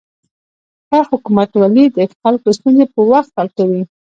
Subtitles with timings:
[0.87, 3.81] ښه حکومتولي د خلکو ستونزې په وخت حل کوي.